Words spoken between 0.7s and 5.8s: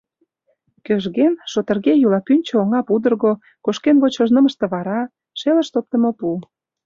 Кӧжген, шотырге йӱла пӱнчӧ оҥа пудырго, кошкен вочшо нымыштывара, шелышт